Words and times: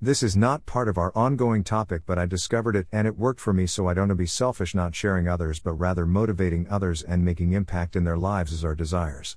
This 0.00 0.22
is 0.22 0.36
not 0.36 0.64
part 0.64 0.88
of 0.88 0.96
our 0.96 1.10
ongoing 1.16 1.64
topic, 1.64 2.02
but 2.06 2.20
I 2.20 2.24
discovered 2.24 2.76
it 2.76 2.86
and 2.92 3.08
it 3.08 3.18
worked 3.18 3.40
for 3.40 3.52
me, 3.52 3.66
so 3.66 3.88
I 3.88 3.94
don't 3.94 4.14
be 4.14 4.26
selfish 4.26 4.72
not 4.72 4.94
sharing 4.94 5.26
others, 5.26 5.58
but 5.58 5.72
rather 5.72 6.06
motivating 6.06 6.68
others 6.70 7.02
and 7.02 7.24
making 7.24 7.52
impact 7.52 7.96
in 7.96 8.04
their 8.04 8.16
lives 8.16 8.52
as 8.52 8.64
our 8.64 8.76
desires. 8.76 9.36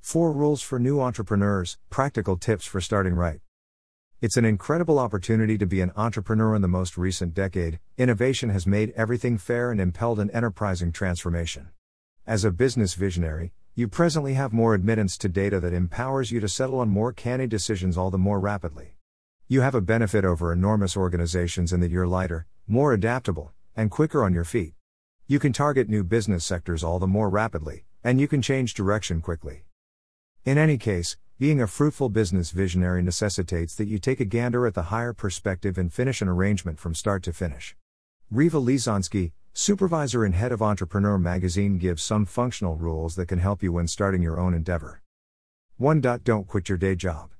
4 0.00 0.32
Rules 0.32 0.62
for 0.62 0.78
New 0.78 1.02
Entrepreneurs 1.02 1.76
Practical 1.90 2.38
Tips 2.38 2.64
for 2.64 2.80
Starting 2.80 3.12
Right. 3.12 3.40
It's 4.22 4.38
an 4.38 4.46
incredible 4.46 4.98
opportunity 4.98 5.58
to 5.58 5.66
be 5.66 5.82
an 5.82 5.92
entrepreneur 5.96 6.54
in 6.54 6.62
the 6.62 6.66
most 6.66 6.96
recent 6.96 7.34
decade. 7.34 7.78
Innovation 7.98 8.48
has 8.48 8.66
made 8.66 8.94
everything 8.96 9.36
fair 9.36 9.70
and 9.70 9.82
impelled 9.82 10.18
an 10.18 10.30
enterprising 10.30 10.92
transformation. 10.92 11.68
As 12.26 12.42
a 12.42 12.50
business 12.50 12.94
visionary, 12.94 13.52
you 13.74 13.86
presently 13.88 14.32
have 14.32 14.54
more 14.54 14.72
admittance 14.72 15.18
to 15.18 15.28
data 15.28 15.60
that 15.60 15.74
empowers 15.74 16.30
you 16.30 16.40
to 16.40 16.48
settle 16.48 16.80
on 16.80 16.88
more 16.88 17.12
canny 17.12 17.46
decisions 17.46 17.98
all 17.98 18.10
the 18.10 18.16
more 18.16 18.40
rapidly. 18.40 18.93
You 19.46 19.60
have 19.60 19.74
a 19.74 19.82
benefit 19.82 20.24
over 20.24 20.54
enormous 20.54 20.96
organizations 20.96 21.70
in 21.70 21.80
that 21.80 21.90
you're 21.90 22.06
lighter, 22.06 22.46
more 22.66 22.94
adaptable, 22.94 23.52
and 23.76 23.90
quicker 23.90 24.24
on 24.24 24.32
your 24.32 24.44
feet. 24.44 24.72
You 25.26 25.38
can 25.38 25.52
target 25.52 25.86
new 25.86 26.02
business 26.02 26.46
sectors 26.46 26.82
all 26.82 26.98
the 26.98 27.06
more 27.06 27.28
rapidly, 27.28 27.84
and 28.02 28.18
you 28.18 28.26
can 28.26 28.40
change 28.40 28.72
direction 28.72 29.20
quickly. 29.20 29.64
In 30.46 30.56
any 30.56 30.78
case, 30.78 31.18
being 31.38 31.60
a 31.60 31.66
fruitful 31.66 32.08
business 32.08 32.52
visionary 32.52 33.02
necessitates 33.02 33.74
that 33.74 33.86
you 33.86 33.98
take 33.98 34.18
a 34.18 34.24
gander 34.24 34.66
at 34.66 34.72
the 34.72 34.84
higher 34.84 35.12
perspective 35.12 35.76
and 35.76 35.92
finish 35.92 36.22
an 36.22 36.28
arrangement 36.28 36.78
from 36.78 36.94
start 36.94 37.22
to 37.24 37.32
finish. 37.34 37.76
Rieva 38.32 38.64
Lesonsky, 38.64 39.32
supervisor 39.52 40.24
and 40.24 40.34
head 40.34 40.52
of 40.52 40.62
Entrepreneur 40.62 41.18
magazine, 41.18 41.76
gives 41.76 42.02
some 42.02 42.24
functional 42.24 42.76
rules 42.76 43.14
that 43.16 43.28
can 43.28 43.40
help 43.40 43.62
you 43.62 43.72
when 43.72 43.88
starting 43.88 44.22
your 44.22 44.40
own 44.40 44.54
endeavor. 44.54 45.02
1. 45.76 46.00
Don't 46.00 46.46
quit 46.46 46.70
your 46.70 46.78
day 46.78 46.94
job. 46.94 47.33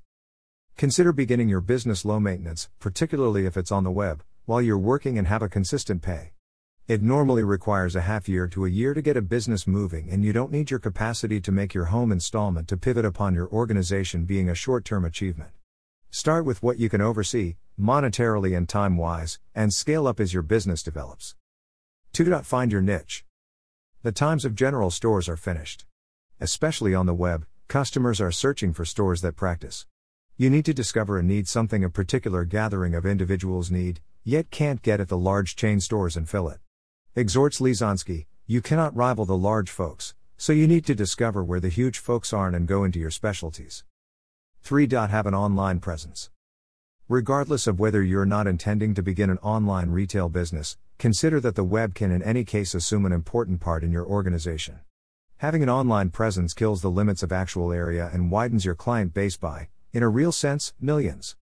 Consider 0.77 1.12
beginning 1.12 1.48
your 1.48 1.60
business 1.60 2.05
low 2.05 2.19
maintenance, 2.19 2.69
particularly 2.80 3.46
if 3.46 3.56
it's 3.56 3.70
on 3.70 3.84
the 3.84 3.92
web, 3.92 4.24
while 4.45 4.60
you're 4.60 4.77
working 4.77 5.16
and 5.16 5.28
have 5.28 5.41
a 5.41 5.48
consistent 5.48 6.02
pay. 6.02 6.32
It 6.88 7.01
normally 7.01 7.45
requires 7.45 7.95
a 7.95 8.01
half 8.01 8.29
year 8.29 8.49
to 8.49 8.66
a 8.66 8.68
year 8.68 8.93
to 8.93 9.01
get 9.01 9.16
a 9.16 9.23
business 9.23 9.68
moving, 9.68 10.10
and 10.10 10.24
you 10.24 10.32
don't 10.32 10.51
need 10.51 10.73
your 10.73 10.80
capacity 10.80 11.40
to 11.43 11.52
make 11.52 11.74
your 11.74 11.87
home 11.87 12.10
installment 12.10 12.66
to 12.68 12.76
pivot 12.76 13.04
upon 13.04 13.34
your 13.34 13.49
organization 13.51 14.24
being 14.24 14.49
a 14.49 14.54
short 14.54 14.84
term 14.84 15.04
achievement. 15.04 15.52
Start 16.10 16.45
with 16.45 16.60
what 16.60 16.79
you 16.79 16.88
can 16.88 17.01
oversee, 17.01 17.54
monetarily 17.80 18.56
and 18.56 18.68
time 18.68 18.96
wise, 18.96 19.38
and 19.54 19.73
scale 19.73 20.09
up 20.09 20.18
as 20.18 20.34
your 20.34 20.43
business 20.43 20.82
develops. 20.82 21.37
2. 22.15 22.37
Find 22.40 22.73
your 22.73 22.82
niche. 22.82 23.24
The 24.02 24.12
times 24.12 24.45
of 24.45 24.56
general 24.56 24.90
stores 24.90 25.29
are 25.29 25.37
finished. 25.37 25.87
Especially 26.40 26.96
on 26.96 27.06
the 27.06 27.15
web, 27.15 27.46
customers 27.68 28.21
are 28.21 28.32
searching 28.32 28.73
for 28.73 28.84
stores 28.84 29.21
that 29.23 29.37
practice. 29.37 29.87
You 30.37 30.51
need 30.51 30.65
to 30.65 30.74
discover 30.74 31.16
a 31.16 31.23
need 31.23 31.46
something 31.46 31.85
a 31.85 31.88
particular 31.88 32.45
gathering 32.45 32.93
of 32.93 33.07
individuals 33.07 33.71
need, 33.71 34.01
yet 34.24 34.51
can't 34.51 34.82
get 34.82 34.99
at 34.99 35.07
the 35.07 35.16
large 35.16 35.54
chain 35.54 35.79
stores 35.79 36.16
and 36.16 36.29
fill 36.29 36.49
it. 36.49 36.59
Exhorts 37.15 37.60
Lesonsky, 37.60 38.27
you 38.45 38.60
cannot 38.60 38.96
rival 38.96 39.24
the 39.24 39.37
large 39.37 39.71
folks, 39.71 40.12
so 40.37 40.52
you 40.52 40.66
need 40.66 40.85
to 40.87 40.95
discover 40.96 41.45
where 41.45 41.60
the 41.60 41.68
huge 41.68 42.01
folks 42.01 42.32
aren't 42.32 42.57
and 42.57 42.66
go 42.66 42.82
into 42.82 42.99
your 42.99 43.12
specialties. 43.12 43.85
3. 44.62 44.88
Have 44.90 45.27
an 45.27 45.35
online 45.37 45.79
presence. 45.79 46.30
Regardless 47.09 47.68
of 47.68 47.79
whether 47.79 48.02
you're 48.02 48.27
not 48.27 48.49
intending 48.49 48.93
to 48.95 49.05
begin 49.05 49.30
an 49.30 49.38
online 49.38 49.90
retail 49.90 50.29
business, 50.29 50.77
consider 50.99 51.38
that 51.38 51.55
the 51.55 51.62
web 51.62 51.95
can 51.95 52.10
in 52.10 52.24
any 52.24 52.43
case 52.43 52.74
assume 52.74 53.07
an 53.07 53.12
important 53.12 53.60
part 53.60 53.85
in 53.85 53.93
your 53.93 54.05
organization. 54.05 54.80
Having 55.37 55.62
an 55.62 55.71
online 55.71 56.10
presence 56.10 56.55
kills 56.55 56.82
the 56.82 56.90
limits 56.90 57.23
of 57.23 57.30
actual 57.30 57.73
area 57.73 58.10
and 58.12 58.32
widens 58.32 58.65
your 58.65 58.74
client 58.74 59.15
base 59.15 59.37
by, 59.37 59.68
in 59.95 60.02
a 60.02 60.09
real 60.09 60.32
sense, 60.32 60.74
millions. 60.80 61.37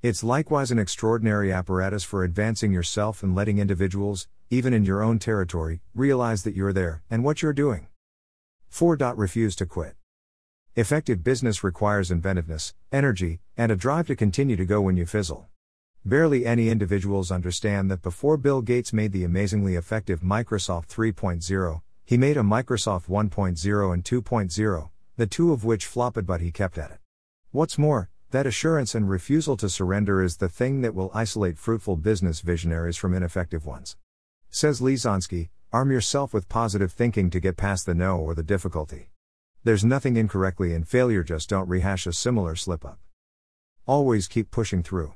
It's 0.00 0.24
likewise 0.24 0.70
an 0.70 0.78
extraordinary 0.78 1.52
apparatus 1.52 2.04
for 2.04 2.24
advancing 2.24 2.72
yourself 2.72 3.22
and 3.22 3.34
letting 3.34 3.58
individuals, 3.58 4.26
even 4.48 4.72
in 4.72 4.86
your 4.86 5.02
own 5.02 5.18
territory, 5.18 5.82
realize 5.94 6.42
that 6.44 6.56
you're 6.56 6.72
there 6.72 7.02
and 7.10 7.22
what 7.22 7.42
you're 7.42 7.52
doing. 7.52 7.86
4. 8.70 8.96
Refuse 9.14 9.54
to 9.56 9.66
quit. 9.66 9.94
Effective 10.74 11.22
business 11.22 11.62
requires 11.62 12.10
inventiveness, 12.10 12.72
energy, 12.90 13.40
and 13.58 13.70
a 13.70 13.76
drive 13.76 14.06
to 14.06 14.16
continue 14.16 14.56
to 14.56 14.64
go 14.64 14.80
when 14.80 14.96
you 14.96 15.04
fizzle. 15.04 15.48
Barely 16.02 16.46
any 16.46 16.70
individuals 16.70 17.30
understand 17.30 17.90
that 17.90 18.00
before 18.00 18.38
Bill 18.38 18.62
Gates 18.62 18.94
made 18.94 19.12
the 19.12 19.24
amazingly 19.24 19.74
effective 19.74 20.20
Microsoft 20.20 20.88
3.0, 20.88 21.82
he 22.06 22.16
made 22.16 22.38
a 22.38 22.42
Microsoft 22.42 23.06
1.0 23.08 23.92
and 23.92 24.02
2.0, 24.02 24.90
the 25.18 25.26
two 25.26 25.52
of 25.52 25.64
which 25.64 25.84
flopped, 25.84 26.24
but 26.24 26.40
he 26.40 26.50
kept 26.50 26.78
at 26.78 26.90
it. 26.90 26.98
What's 27.50 27.78
more, 27.78 28.10
that 28.30 28.46
assurance 28.46 28.94
and 28.94 29.08
refusal 29.08 29.56
to 29.56 29.70
surrender 29.70 30.22
is 30.22 30.36
the 30.36 30.50
thing 30.50 30.82
that 30.82 30.94
will 30.94 31.10
isolate 31.14 31.56
fruitful 31.56 31.96
business 31.96 32.42
visionaries 32.42 32.98
from 32.98 33.14
ineffective 33.14 33.64
ones. 33.64 33.96
Says 34.50 34.82
Lesonsky, 34.82 35.48
arm 35.72 35.90
yourself 35.90 36.34
with 36.34 36.50
positive 36.50 36.92
thinking 36.92 37.30
to 37.30 37.40
get 37.40 37.56
past 37.56 37.86
the 37.86 37.94
no 37.94 38.18
or 38.18 38.34
the 38.34 38.42
difficulty. 38.42 39.12
There's 39.64 39.82
nothing 39.82 40.18
incorrectly 40.18 40.74
in 40.74 40.84
failure, 40.84 41.22
just 41.22 41.48
don't 41.48 41.70
rehash 41.70 42.06
a 42.06 42.12
similar 42.12 42.54
slip 42.54 42.84
up. 42.84 42.98
Always 43.86 44.28
keep 44.28 44.50
pushing 44.50 44.82
through. 44.82 45.14